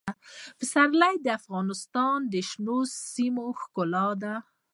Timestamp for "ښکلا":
3.61-4.07